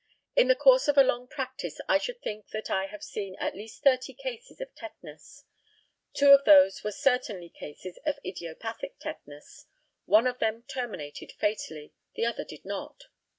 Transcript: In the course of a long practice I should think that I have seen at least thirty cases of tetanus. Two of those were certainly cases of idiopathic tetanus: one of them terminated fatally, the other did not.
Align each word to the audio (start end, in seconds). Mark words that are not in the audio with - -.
In 0.35 0.47
the 0.47 0.55
course 0.55 0.87
of 0.87 0.97
a 0.97 1.03
long 1.03 1.27
practice 1.27 1.79
I 1.87 1.99
should 1.99 2.23
think 2.23 2.47
that 2.49 2.71
I 2.71 2.87
have 2.87 3.03
seen 3.03 3.35
at 3.35 3.53
least 3.55 3.83
thirty 3.83 4.15
cases 4.15 4.59
of 4.59 4.73
tetanus. 4.73 5.43
Two 6.13 6.31
of 6.31 6.43
those 6.43 6.83
were 6.83 6.91
certainly 6.91 7.49
cases 7.49 7.99
of 8.03 8.17
idiopathic 8.25 8.97
tetanus: 8.97 9.67
one 10.05 10.25
of 10.25 10.39
them 10.39 10.63
terminated 10.63 11.33
fatally, 11.33 11.93
the 12.15 12.25
other 12.25 12.43
did 12.43 12.65
not. 12.65 13.03